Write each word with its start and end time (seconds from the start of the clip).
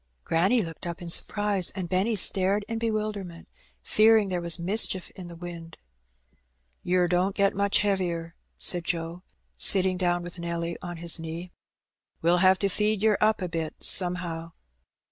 Granny 0.23 0.63
looked 0.63 0.87
up 0.87 0.99
in 0.99 1.11
surprise, 1.11 1.69
and 1.75 1.87
Benny 1.87 2.15
stared 2.15 2.65
in 2.67 2.79
be 2.79 2.89
wilderment, 2.89 3.47
fearing 3.83 4.29
there 4.29 4.41
was 4.41 4.57
mischief 4.57 5.11
in 5.11 5.27
the 5.27 5.35
wind. 5.35 5.77
"Yer 6.81 7.07
don't 7.07 7.35
get 7.35 7.53
much 7.53 7.77
heavier," 7.81 8.33
said 8.57 8.83
Joe, 8.83 9.21
sitting 9.59 9.97
down 9.97 10.23
with 10.23 10.39
Nelly 10.39 10.75
on 10.81 10.97
his 10.97 11.19
knee. 11.19 11.51
"We'll 12.23 12.37
have 12.37 12.57
to 12.65 12.67
feed 12.67 13.03
yer 13.03 13.15
up 13.21 13.43
a 13.43 13.47
bit 13.47 13.75
somehow." 13.83 14.53